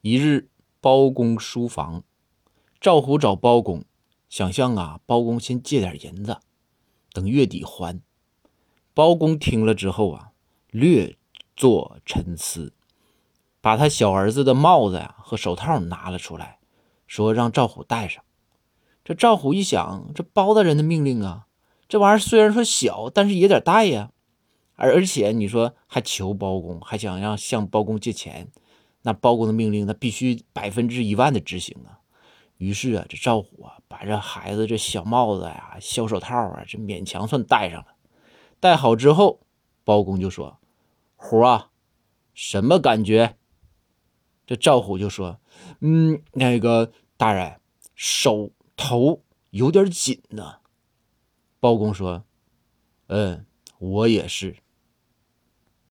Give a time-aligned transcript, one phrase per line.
[0.00, 0.48] 一日，
[0.80, 2.04] 包公书房，
[2.80, 3.84] 赵虎找包公，
[4.28, 6.38] 想向啊包公先借点银子，
[7.12, 8.00] 等月底还。
[8.94, 10.30] 包公听了之后啊，
[10.70, 11.16] 略
[11.56, 12.72] 作沉思，
[13.60, 16.60] 把他小儿子的帽子呀和手套拿了出来，
[17.08, 18.22] 说让赵虎戴上。
[19.02, 21.48] 这赵虎一想，这包大人的命令啊，
[21.88, 24.12] 这玩意儿虽然说小，但是也得戴呀。
[24.76, 28.48] 而而且你说还求包公，还想让向包公借钱，
[29.08, 32.00] 那包公的命令那必须百分之一万的执行啊。
[32.58, 37.94] 于是啊，这赵虎啊，把这孩子这小帽子呀、小手套啊，这勉强算戴上了。
[38.60, 39.40] 戴好之后，
[39.82, 40.58] 包公就说
[41.16, 41.70] ：“虎啊，
[42.34, 43.36] 什么感觉？”
[44.46, 45.40] 这赵虎就说
[45.80, 47.58] ：“嗯，那个大人，
[47.94, 50.56] 手头有点紧呢。”
[51.60, 52.24] 包公说
[53.08, 53.46] ：“嗯，
[53.78, 54.56] 我也是。”